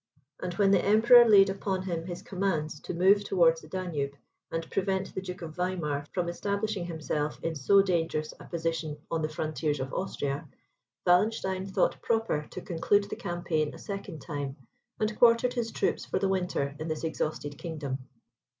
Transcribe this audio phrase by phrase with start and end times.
[0.41, 4.15] And when the Emperor laid upon him his commands to move towards the Danube,
[4.49, 9.21] and prevent the Duke of Weimar from establishing himself in so dangerous a position on
[9.21, 10.47] the frontiers of Austria,
[11.05, 14.55] Wallenstein thought proper to conclude the campaign a second time,
[14.99, 17.99] and quartered his troops for the winter in this exhausted kingdom.